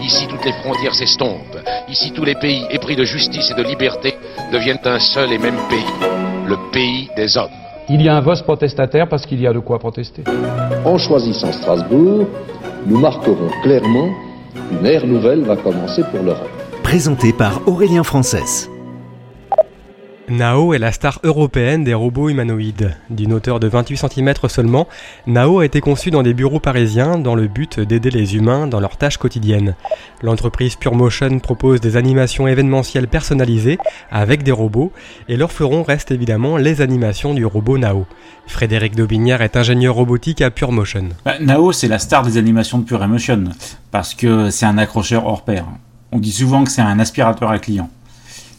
[0.00, 1.58] Ici, toutes les frontières s'estompent.
[1.88, 4.14] Ici, tous les pays épris de justice et de liberté
[4.52, 6.08] deviennent un seul et même pays,
[6.46, 7.50] le pays des hommes.
[7.88, 10.22] Il y a un vote protestataire parce qu'il y a de quoi protester.
[10.84, 12.26] En choisissant Strasbourg,
[12.86, 14.10] nous marquerons clairement
[14.54, 16.48] qu'une ère nouvelle va commencer pour l'Europe.
[16.82, 18.68] Présenté par Aurélien Frances.
[20.30, 22.96] Nao est la star européenne des robots humanoïdes.
[23.10, 24.86] D'une hauteur de 28 cm seulement,
[25.26, 28.78] Nao a été conçu dans des bureaux parisiens dans le but d'aider les humains dans
[28.78, 29.74] leurs tâches quotidiennes.
[30.22, 33.78] L'entreprise PureMotion propose des animations événementielles personnalisées
[34.12, 34.92] avec des robots
[35.28, 38.06] et leur feront reste évidemment les animations du robot Nao.
[38.46, 41.08] Frédéric Daubinière est ingénieur robotique à PureMotion.
[41.24, 43.44] Bah, Nao, c'est la star des animations de PureMotion
[43.90, 45.64] parce que c'est un accrocheur hors pair.
[46.12, 47.90] On dit souvent que c'est un aspirateur à client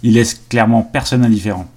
[0.04, 1.68] il laisse clairement personne indifférent.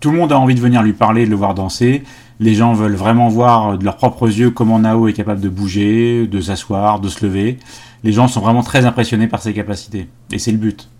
[0.00, 2.04] Tout le monde a envie de venir lui parler, de le voir danser.
[2.40, 6.26] Les gens veulent vraiment voir de leurs propres yeux comment Nao est capable de bouger,
[6.26, 7.58] de s'asseoir, de se lever.
[8.02, 10.08] Les gens sont vraiment très impressionnés par ses capacités.
[10.30, 10.90] Et c'est le but.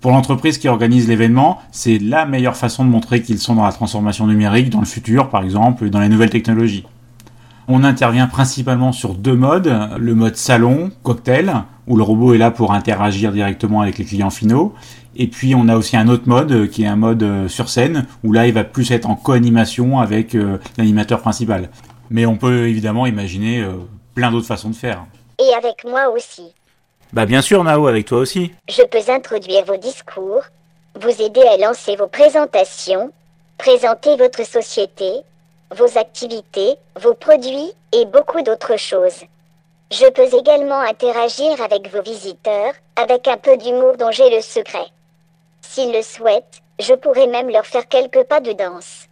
[0.00, 3.72] Pour l'entreprise qui organise l'événement, c'est la meilleure façon de montrer qu'ils sont dans la
[3.72, 6.84] transformation numérique, dans le futur par exemple, et dans les nouvelles technologies.
[7.68, 11.52] On intervient principalement sur deux modes, le mode salon, cocktail,
[11.86, 14.74] où le robot est là pour interagir directement avec les clients finaux,
[15.14, 17.68] et puis on a aussi un autre mode euh, qui est un mode euh, sur
[17.68, 21.70] scène où là il va plus être en co-animation avec euh, l'animateur principal.
[22.10, 23.66] Mais on peut évidemment imaginer
[24.14, 25.06] plein d'autres façons de faire.
[25.38, 26.52] Et avec moi aussi.
[27.14, 28.52] Bah bien sûr Nao, avec toi aussi.
[28.68, 30.42] Je peux introduire vos discours,
[31.00, 33.10] vous aider à lancer vos présentations,
[33.56, 35.10] présenter votre société,
[35.74, 39.24] vos activités, vos produits et beaucoup d'autres choses.
[39.92, 44.86] Je peux également interagir avec vos visiteurs, avec un peu d'humour dont j'ai le secret.
[45.60, 49.06] S'ils le souhaitent, je pourrais même leur faire quelques pas de danse.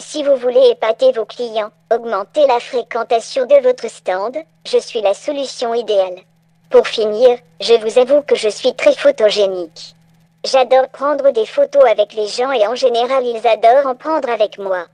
[0.00, 5.14] Si vous voulez épater vos clients, augmenter la fréquentation de votre stand, je suis la
[5.14, 6.18] solution idéale.
[6.70, 9.94] Pour finir, je vous avoue que je suis très photogénique.
[10.44, 14.58] J'adore prendre des photos avec les gens et en général ils adorent en prendre avec
[14.58, 14.86] moi.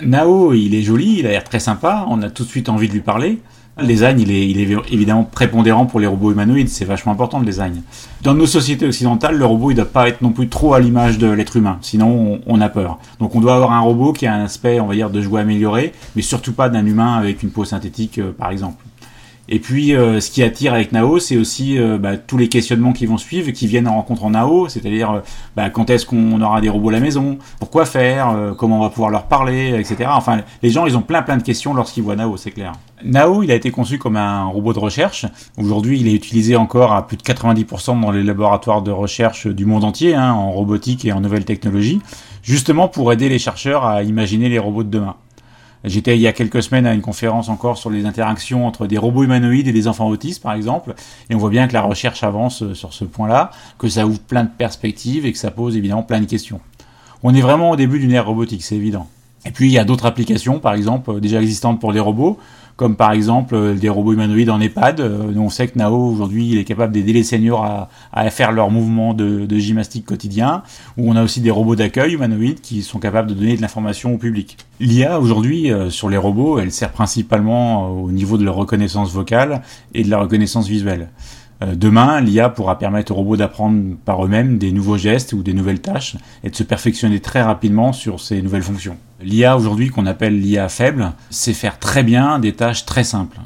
[0.00, 2.88] Nao, il est joli, il a l'air très sympa, on a tout de suite envie
[2.88, 3.38] de lui parler.
[3.78, 7.40] Le design, il est, il est évidemment prépondérant pour les robots humanoïdes, c'est vachement important
[7.40, 7.82] le design.
[8.22, 11.18] Dans nos sociétés occidentales, le robot, il doit pas être non plus trop à l'image
[11.18, 12.98] de l'être humain, sinon on, a peur.
[13.20, 15.42] Donc on doit avoir un robot qui a un aspect, on va dire, de jouet
[15.42, 18.82] amélioré, mais surtout pas d'un humain avec une peau synthétique, euh, par exemple.
[19.48, 22.92] Et puis, euh, ce qui attire avec Nao, c'est aussi euh, bah, tous les questionnements
[22.92, 25.20] qui vont suivre, qui viennent en rencontre en Nao, c'est-à-dire euh,
[25.54, 28.90] bah, quand est-ce qu'on aura des robots à la maison, pourquoi faire, comment on va
[28.90, 30.10] pouvoir leur parler, etc.
[30.12, 32.72] Enfin, les gens, ils ont plein plein de questions lorsqu'ils voient Nao, c'est clair.
[33.04, 35.26] Nao, il a été conçu comme un robot de recherche.
[35.58, 39.64] Aujourd'hui, il est utilisé encore à plus de 90% dans les laboratoires de recherche du
[39.64, 42.00] monde entier, hein, en robotique et en nouvelles technologies,
[42.42, 45.16] justement pour aider les chercheurs à imaginer les robots de demain.
[45.84, 48.98] J'étais il y a quelques semaines à une conférence encore sur les interactions entre des
[48.98, 50.94] robots humanoïdes et des enfants autistes, par exemple,
[51.30, 54.20] et on voit bien que la recherche avance euh, sur ce point-là, que ça ouvre
[54.20, 56.60] plein de perspectives et que ça pose évidemment plein de questions.
[57.22, 59.08] On est vraiment au début d'une ère robotique, c'est évident.
[59.46, 62.36] Et puis il y a d'autres applications, par exemple, euh, déjà existantes pour les robots,
[62.74, 65.00] comme par exemple euh, des robots humanoïdes en EHPAD.
[65.00, 68.70] Euh, on sait que Nao aujourd'hui il est capable d'aider les seniors à, faire leurs
[68.70, 70.64] mouvements de, gymnastique quotidien.
[70.98, 74.14] Ou on a aussi des robots d'accueil humanoïdes qui sont capables de donner de l'information
[74.14, 74.58] au public.
[74.80, 79.62] L'IA aujourd'hui sur les robots, elle sert principalement au niveau de la reconnaissance vocale
[79.94, 81.08] et de la reconnaissance visuelle.
[81.74, 85.80] Demain, l'IA pourra permettre aux robots d'apprendre par eux-mêmes des nouveaux gestes ou des nouvelles
[85.80, 88.98] tâches et de se perfectionner très rapidement sur ces nouvelles fonctions.
[89.20, 93.38] L'IA aujourd'hui qu'on appelle l'IA faible, c'est faire très bien des tâches très simples.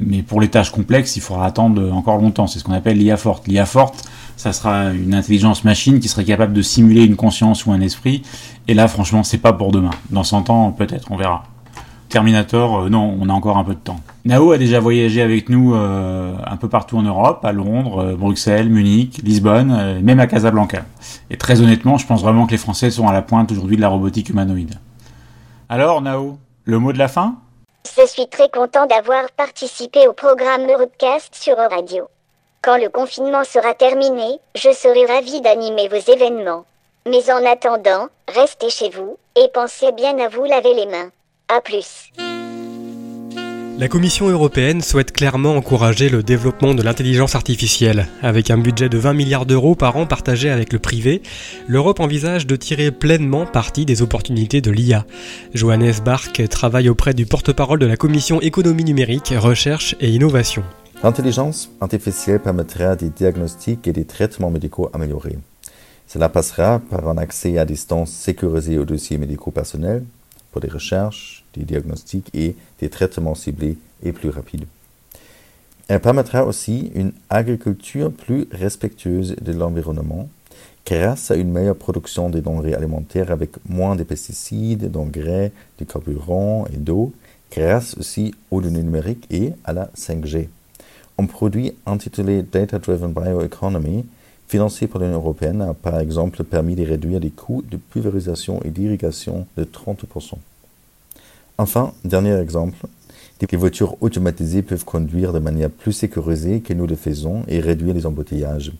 [0.00, 2.46] Mais pour les tâches complexes, il faudra attendre encore longtemps.
[2.46, 3.46] C'est ce qu'on appelle l'IA forte.
[3.46, 4.04] L'IA forte,
[4.36, 8.22] ça sera une intelligence machine qui serait capable de simuler une conscience ou un esprit.
[8.66, 9.92] Et là, franchement, c'est pas pour demain.
[10.10, 11.44] Dans 100 ans, peut-être, on verra.
[12.12, 13.98] Terminator, euh, non, on a encore un peu de temps.
[14.26, 18.16] Nao a déjà voyagé avec nous euh, un peu partout en Europe, à Londres, euh,
[18.16, 20.84] Bruxelles, Munich, Lisbonne, même à Casablanca.
[21.30, 23.80] Et très honnêtement, je pense vraiment que les Français sont à la pointe aujourd'hui de
[23.80, 24.74] la robotique humanoïde.
[25.74, 27.36] Alors, Nao, le mot de la fin?
[27.96, 32.08] Je suis très content d'avoir participé au programme Europecast sur Radio.
[32.60, 36.66] Quand le confinement sera terminé, je serai ravi d'animer vos événements.
[37.08, 41.08] Mais en attendant, restez chez vous et pensez bien à vous laver les mains.
[41.48, 42.12] A plus.
[43.78, 48.06] La Commission européenne souhaite clairement encourager le développement de l'intelligence artificielle.
[48.22, 51.22] Avec un budget de 20 milliards d'euros par an partagé avec le privé,
[51.66, 55.06] l'Europe envisage de tirer pleinement parti des opportunités de l'IA.
[55.54, 60.62] Johannes Bark travaille auprès du porte-parole de la Commission économie numérique, recherche et innovation.
[61.02, 65.38] L'intelligence artificielle permettra des diagnostics et des traitements médicaux améliorés.
[66.06, 70.04] Cela passera par un accès à distance sécurisé aux dossiers médicaux personnels,
[70.52, 74.66] pour des recherches, des diagnostics et des traitements ciblés et plus rapides.
[75.88, 80.28] Elle permettra aussi une agriculture plus respectueuse de l'environnement
[80.86, 86.66] grâce à une meilleure production des denrées alimentaires avec moins de pesticides, d'engrais, de carburants
[86.72, 87.12] et d'eau,
[87.50, 90.48] grâce aussi aux données numériques et à la 5G.
[91.18, 94.06] Un produit intitulé Data Driven Bioeconomy,
[94.48, 98.70] financé par l'Union européenne, a par exemple permis de réduire les coûts de pulvérisation et
[98.70, 100.36] d'irrigation de 30%.
[101.58, 102.86] Enfin, dernier exemple,
[103.50, 107.94] les voitures automatisées peuvent conduire de manière plus sécurisée que nous le faisons et réduire
[107.94, 108.72] les embouteillages.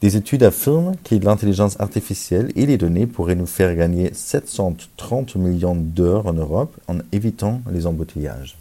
[0.00, 5.74] Des études affirment que l'intelligence artificielle et les données pourraient nous faire gagner 730 millions
[5.74, 8.56] d'heures en Europe en évitant les embouteillages.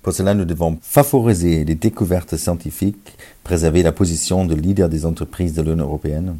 [0.00, 5.52] Pour cela, nous devons favoriser les découvertes scientifiques, préserver la position de leader des entreprises
[5.52, 6.36] de l'Union européenne.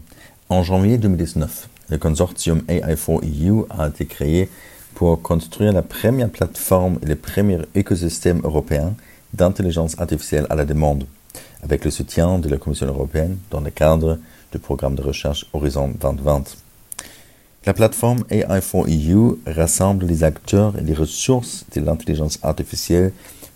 [0.48, 4.48] En janvier 2019, le consortium AI4EU a été créé
[4.98, 8.96] pour construire la première plateforme et le premier écosystème européen
[9.32, 11.04] d'intelligence artificielle à la demande,
[11.62, 14.18] avec le soutien de la Commission européenne dans le cadre
[14.50, 16.56] du programme de recherche Horizon 2020.
[17.64, 23.12] La plateforme AI4EU rassemble les acteurs et les ressources de l'intelligence artificielle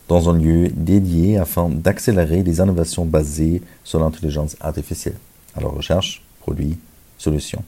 [0.06, 5.18] dans un lieu dédié afin d'accélérer les innovations basées sur l'intelligence artificielle.
[5.56, 6.78] Alors recherche, produits,
[7.18, 7.64] solutions.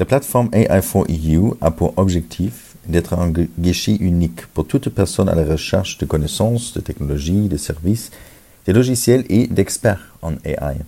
[0.00, 5.44] La plateforme AI4EU a pour objectif d'être un guichet unique pour toute personne à la
[5.44, 8.10] recherche de connaissances, de technologies, de services,
[8.66, 10.78] de logiciels et d'experts en AI.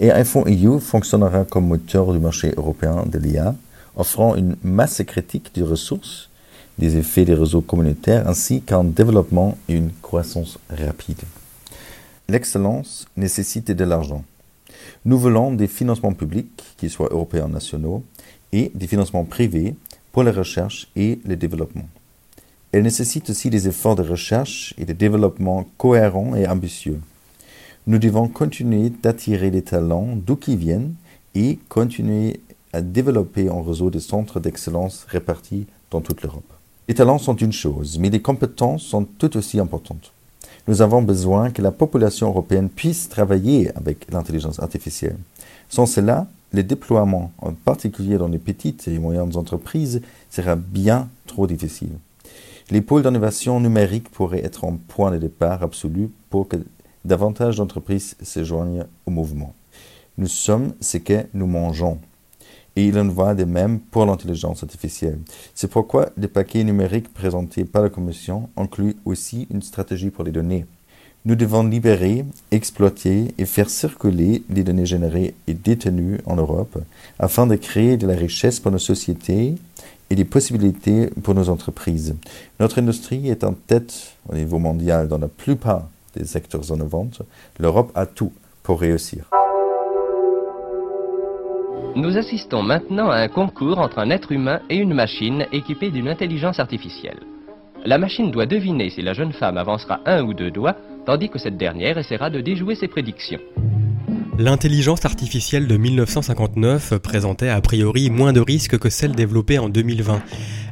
[0.00, 3.54] AI4EU fonctionnera comme moteur du marché européen de l'IA,
[3.96, 6.30] offrant une masse critique de ressources
[6.78, 11.20] des effets des réseaux communautaires ainsi qu'un développement et une croissance rapide.
[12.28, 14.24] L'excellence nécessite de l'argent.
[15.04, 18.02] Nous voulons des financements publics, qu'ils soient européens ou nationaux,
[18.52, 19.74] et des financements privés
[20.12, 21.88] pour la recherche et le développement.
[22.72, 27.00] Elle nécessite aussi des efforts de recherche et de développement cohérents et ambitieux.
[27.86, 30.94] Nous devons continuer d'attirer les talents d'où qu'ils viennent
[31.34, 32.40] et continuer
[32.72, 36.44] à développer un réseau de centres d'excellence répartis dans toute l'Europe.
[36.88, 40.12] Les talents sont une chose, mais les compétences sont tout aussi importantes.
[40.68, 45.16] Nous avons besoin que la population européenne puisse travailler avec l'intelligence artificielle.
[45.68, 51.46] Sans cela, le déploiement, en particulier dans les petites et moyennes entreprises, sera bien trop
[51.46, 51.92] difficile.
[52.70, 56.56] Les pôles d'innovation numérique pourraient être un point de départ absolu pour que
[57.04, 59.54] davantage d'entreprises se joignent au mouvement.
[60.18, 61.98] Nous sommes ce que nous mangeons
[62.76, 65.18] et il en va de même pour l'intelligence artificielle.
[65.54, 70.32] C'est pourquoi le paquet numérique présenté par la Commission inclut aussi une stratégie pour les
[70.32, 70.66] données.
[71.26, 76.78] Nous devons libérer, exploiter et faire circuler les données générées et détenues en Europe
[77.18, 79.56] afin de créer de la richesse pour nos sociétés
[80.08, 82.16] et des possibilités pour nos entreprises.
[82.58, 87.10] Notre industrie est en tête au niveau mondial dans la plupart des secteurs innovants.
[87.58, 88.32] L'Europe a tout
[88.62, 89.28] pour réussir.
[91.96, 96.08] Nous assistons maintenant à un concours entre un être humain et une machine équipée d'une
[96.08, 97.18] intelligence artificielle.
[97.84, 100.76] La machine doit deviner si la jeune femme avancera un ou deux doigts,
[101.06, 103.40] tandis que cette dernière essaiera de déjouer ses prédictions.
[104.38, 110.22] L'intelligence artificielle de 1959 présentait a priori moins de risques que celle développée en 2020.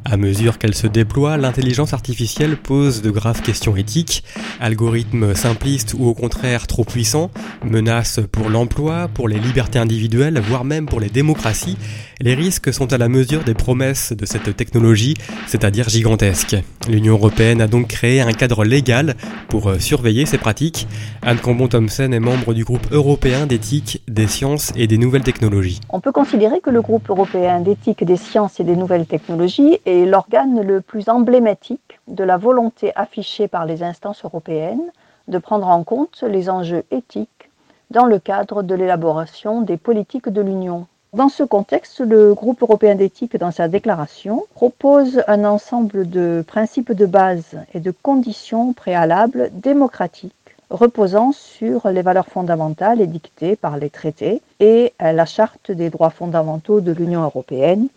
[0.05, 4.23] À mesure qu'elle se déploie, l'intelligence artificielle pose de graves questions éthiques,
[4.59, 7.31] algorithmes simplistes ou au contraire trop puissants,
[7.63, 11.77] menaces pour l'emploi, pour les libertés individuelles, voire même pour les démocraties.
[12.21, 15.15] Les risques sont à la mesure des promesses de cette technologie,
[15.47, 16.57] c'est-à-dire gigantesques.
[16.89, 19.15] L'Union européenne a donc créé un cadre légal
[19.47, 20.87] pour surveiller ces pratiques.
[21.21, 25.79] Anne Cambon-Thompson est membre du groupe européen d'éthique, des sciences et des nouvelles technologies.
[25.89, 30.05] On peut considérer que le groupe européen d'éthique, des sciences et des nouvelles technologies est
[30.05, 34.91] l'organe le plus emblématique de la volonté affichée par les instances européennes
[35.27, 37.49] de prendre en compte les enjeux éthiques
[37.89, 40.85] dans le cadre de l'élaboration des politiques de l'Union.
[41.13, 46.91] Dans ce contexte, le groupe européen d'éthique, dans sa déclaration, propose un ensemble de principes
[46.91, 50.33] de base et de conditions préalables démocratiques
[50.69, 56.79] reposant sur les valeurs fondamentales édictées par les traités et la charte des droits fondamentaux
[56.79, 57.87] de l'Union européenne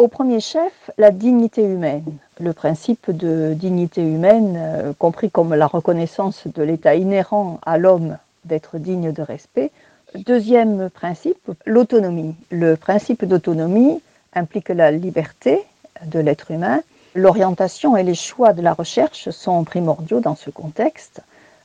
[0.00, 2.16] au premier chef, la dignité humaine.
[2.40, 8.16] Le principe de dignité humaine, euh, compris comme la reconnaissance de l'état inhérent à l'homme
[8.46, 9.70] d'être digne de respect.
[10.14, 12.34] Deuxième principe, l'autonomie.
[12.50, 14.00] Le principe d'autonomie
[14.32, 15.66] implique la liberté
[16.06, 16.80] de l'être humain.
[17.14, 21.20] L'orientation et les choix de la recherche sont primordiaux dans ce contexte.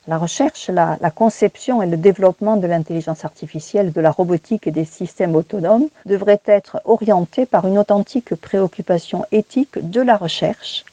[0.08, 4.84] La recherche, la, conception et le développement de l'intelligence artificielle, de la robotique et des
[4.84, 10.84] systèmes autonomes devraient être orientés par une authentique préoccupation éthique de la recherche,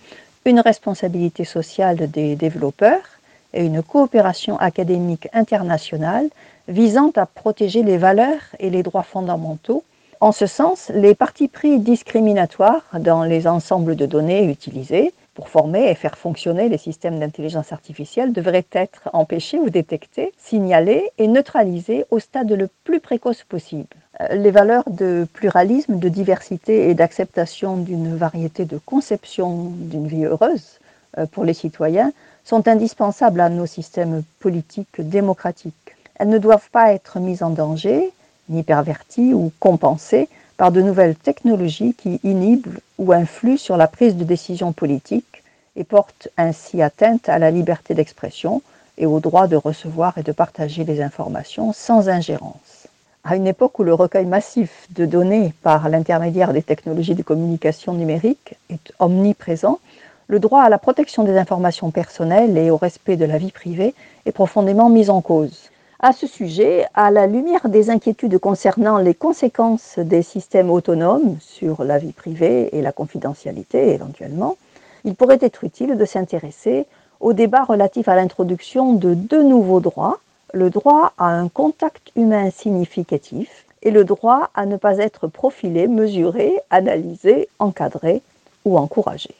[0.45, 3.19] une responsabilité sociale des développeurs
[3.53, 6.27] et une coopération académique internationale
[6.67, 9.83] visant à protéger les valeurs et les droits fondamentaux.
[10.21, 15.89] En ce sens, les partis pris discriminatoires dans les ensembles de données utilisés pour former
[15.89, 22.05] et faire fonctionner les systèmes d'intelligence artificielle devraient être empêchés ou détectés, signalés et neutralisés
[22.11, 23.95] au stade le plus précoce possible.
[24.31, 30.79] Les valeurs de pluralisme, de diversité et d'acceptation d'une variété de conceptions d'une vie heureuse
[31.17, 32.11] euh, pour les citoyens
[32.43, 35.95] sont indispensables à nos systèmes politiques démocratiques.
[36.15, 38.11] Elles ne doivent pas être mises en danger,
[38.49, 44.15] ni perverties ou compensées par de nouvelles technologies qui inhibent ou influent sur la prise
[44.15, 45.43] de décision politique
[45.75, 48.61] et portent ainsi atteinte à la liberté d'expression
[48.97, 52.87] et au droit de recevoir et de partager les informations sans ingérence.
[53.23, 57.93] À une époque où le recueil massif de données par l'intermédiaire des technologies de communication
[57.93, 59.79] numérique est omniprésent,
[60.27, 63.93] le droit à la protection des informations personnelles et au respect de la vie privée
[64.25, 65.69] est profondément mis en cause.
[66.05, 71.85] À ce sujet, à la lumière des inquiétudes concernant les conséquences des systèmes autonomes sur
[71.85, 74.57] la vie privée et la confidentialité éventuellement,
[75.05, 76.87] il pourrait être utile de s'intéresser
[77.21, 80.19] au débat relatif à l'introduction de deux nouveaux droits,
[80.53, 85.87] le droit à un contact humain significatif et le droit à ne pas être profilé,
[85.87, 88.21] mesuré, analysé, encadré
[88.65, 89.33] ou encouragé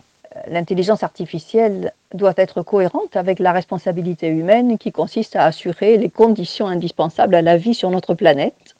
[0.47, 6.67] l'intelligence artificielle doit être cohérente avec la responsabilité humaine qui consiste à assurer les conditions
[6.67, 8.75] indispensables à la vie sur notre planète,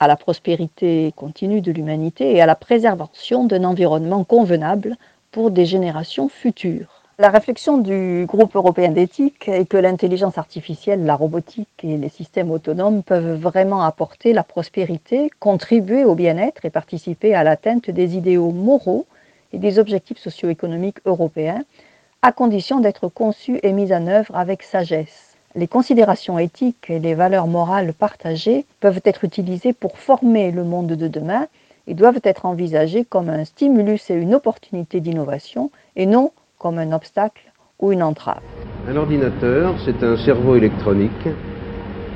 [0.00, 4.96] à la prospérité continue de l'humanité et à la préservation d'un environnement convenable
[5.30, 7.02] pour des générations futures.
[7.18, 12.50] La réflexion du groupe européen d'éthique est que l'intelligence artificielle, la robotique et les systèmes
[12.50, 18.50] autonomes peuvent vraiment apporter la prospérité, contribuer au bien-être et participer à l'atteinte des idéaux
[18.50, 19.06] moraux
[19.58, 21.62] des objectifs socio-économiques européens,
[22.22, 25.36] à condition d'être conçus et mis en œuvre avec sagesse.
[25.54, 30.88] Les considérations éthiques et les valeurs morales partagées peuvent être utilisées pour former le monde
[30.88, 31.46] de demain
[31.86, 36.92] et doivent être envisagées comme un stimulus et une opportunité d'innovation et non comme un
[36.92, 37.42] obstacle
[37.80, 38.42] ou une entrave.
[38.88, 41.28] Un ordinateur, c'est un cerveau électronique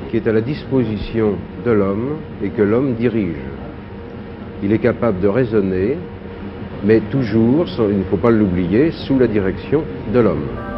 [0.09, 3.37] qui est à la disposition de l'homme et que l'homme dirige.
[4.61, 5.97] Il est capable de raisonner,
[6.83, 9.83] mais toujours, il ne faut pas l'oublier, sous la direction
[10.13, 10.70] de l'homme.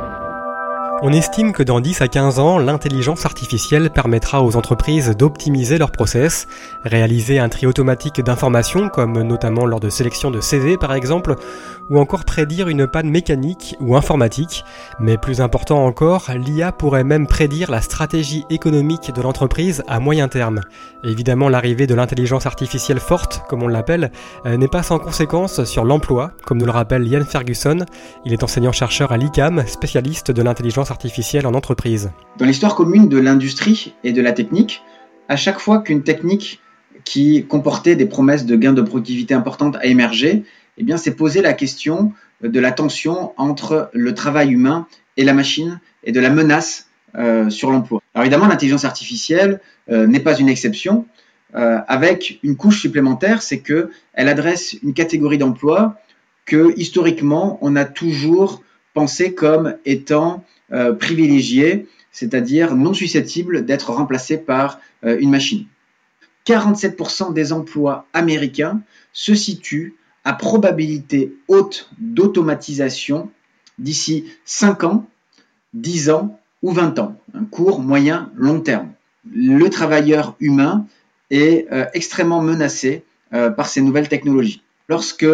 [1.05, 5.91] On estime que dans 10 à 15 ans, l'intelligence artificielle permettra aux entreprises d'optimiser leurs
[5.91, 6.47] process,
[6.85, 11.35] réaliser un tri automatique d'informations comme notamment lors de sélection de CV par exemple,
[11.89, 14.63] ou encore prédire une panne mécanique ou informatique.
[15.01, 20.29] Mais plus important encore, l'IA pourrait même prédire la stratégie économique de l'entreprise à moyen
[20.29, 20.61] terme.
[21.03, 24.09] évidemment, l'arrivée de l'intelligence artificielle forte, comme on l'appelle,
[24.45, 27.79] euh, n'est pas sans conséquence sur l'emploi, comme nous le rappelle Ian Ferguson.
[28.23, 32.11] Il est enseignant-chercheur à l'ICAM, spécialiste de l'intelligence artificielle en entreprise.
[32.37, 34.81] Dans l'histoire commune de l'industrie et de la technique,
[35.27, 36.61] à chaque fois qu'une technique
[37.03, 40.43] qui comportait des promesses de gains de productivité importantes a émergé,
[40.77, 45.33] eh bien, c'est poser la question de la tension entre le travail humain et la
[45.33, 48.01] machine et de la menace euh, sur l'emploi.
[48.13, 49.59] Alors évidemment, l'intelligence artificielle
[49.91, 51.05] euh, n'est pas une exception,
[51.55, 55.99] euh, avec une couche supplémentaire, c'est que elle adresse une catégorie d'emploi
[56.45, 64.37] que historiquement on a toujours pensé comme étant euh, privilégiée, c'est-à-dire non susceptible d'être remplacé
[64.37, 65.65] par euh, une machine.
[66.47, 73.29] 47% des emplois américains se situent à probabilité haute d'automatisation
[73.77, 75.07] d'ici 5 ans,
[75.75, 78.93] 10 ans ou 20 ans, un court, moyen, long terme.
[79.31, 80.87] Le travailleur humain
[81.29, 83.03] est euh, extrêmement menacé
[83.57, 84.61] par ces nouvelles technologies.
[84.89, 85.25] Lorsque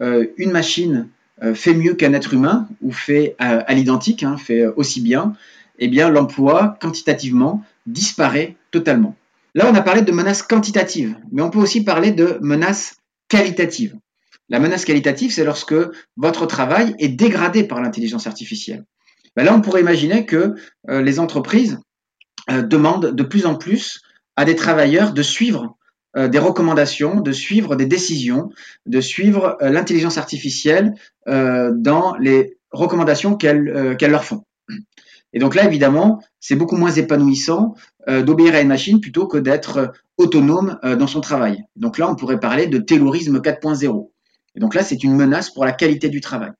[0.00, 1.08] une machine
[1.54, 5.34] fait mieux qu'un être humain ou fait à, à l'identique, hein, fait aussi bien,
[5.78, 9.16] eh bien l'emploi quantitativement disparaît totalement.
[9.54, 12.96] Là, on a parlé de menaces quantitatives, mais on peut aussi parler de menaces
[13.28, 13.96] qualitatives.
[14.48, 15.74] La menace qualitative, c'est lorsque
[16.16, 18.84] votre travail est dégradé par l'intelligence artificielle.
[19.36, 20.54] Ben là, on pourrait imaginer que
[20.88, 21.78] euh, les entreprises
[22.50, 24.02] euh, demandent de plus en plus
[24.36, 25.76] à des travailleurs de suivre
[26.16, 28.50] des recommandations, de suivre des décisions,
[28.86, 30.94] de suivre l'intelligence artificielle
[31.26, 34.44] dans les recommandations qu'elles leur font.
[35.32, 37.74] Et donc là, évidemment, c'est beaucoup moins épanouissant
[38.08, 41.62] d'obéir à une machine plutôt que d'être autonome dans son travail.
[41.76, 44.10] Donc là, on pourrait parler de taylorisme 4.0.
[44.56, 46.50] Et donc là, c'est une menace pour la qualité du travail.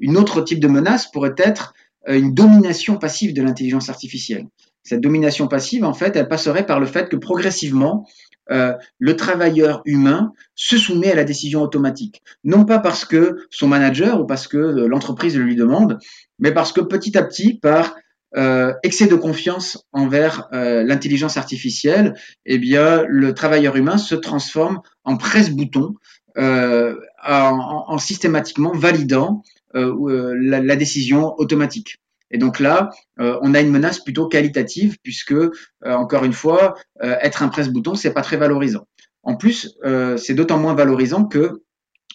[0.00, 1.74] Une autre type de menace pourrait être
[2.08, 4.46] une domination passive de l'intelligence artificielle.
[4.82, 8.08] Cette domination passive, en fait, elle passerait par le fait que progressivement,
[8.50, 12.22] euh, le travailleur humain se soumet à la décision automatique.
[12.44, 15.98] Non pas parce que son manager ou parce que l'entreprise le lui demande,
[16.38, 17.94] mais parce que petit à petit, par
[18.36, 22.14] euh, excès de confiance envers euh, l'intelligence artificielle,
[22.46, 25.94] eh bien, le travailleur humain se transforme en presse-bouton,
[26.36, 26.94] en,
[27.26, 29.42] en, systématiquement validant
[29.74, 31.99] la décision automatique.
[32.30, 35.50] Et donc là, euh, on a une menace plutôt qualitative puisque, euh,
[35.84, 38.86] encore une fois, euh, être un presse-bouton, c'est pas très valorisant.
[39.22, 39.76] En plus,
[40.16, 41.60] c'est d'autant moins valorisant que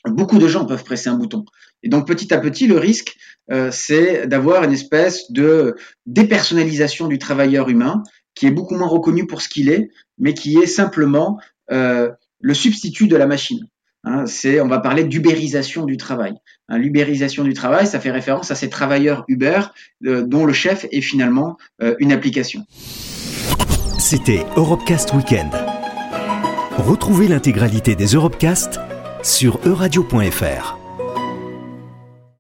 [0.08, 1.46] beaucoup de gens peuvent presser un bouton.
[1.84, 3.16] Et donc petit à petit, le risque,
[3.70, 5.76] c'est d'avoir une espèce de
[6.08, 8.02] dépersonnalisation du travailleur humain
[8.34, 13.08] qui est beaucoup moins reconnu pour ce qu'il est, mais qui est simplement le substitut
[13.08, 13.68] de la machine.
[14.06, 14.26] Hein,
[14.62, 16.36] on va parler d'ubérisation du travail.
[16.70, 19.62] Hein, L'ubérisation du travail, ça fait référence à ces travailleurs Uber
[20.06, 22.66] euh, dont le chef est finalement euh, une application.
[23.98, 25.52] C'était Europecast Weekend.
[26.78, 28.80] Retrouvez l'intégralité des Europecast
[29.24, 30.85] sur euradio.fr.